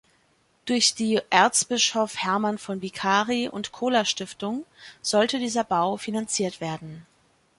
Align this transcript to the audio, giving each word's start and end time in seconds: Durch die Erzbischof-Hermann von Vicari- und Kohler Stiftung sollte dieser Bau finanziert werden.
Durch 0.65 0.95
die 0.95 1.21
Erzbischof-Hermann 1.29 2.57
von 2.57 2.81
Vicari- 2.81 3.47
und 3.49 3.71
Kohler 3.71 4.03
Stiftung 4.03 4.65
sollte 5.03 5.37
dieser 5.37 5.63
Bau 5.63 5.95
finanziert 5.97 6.59
werden. 6.59 7.05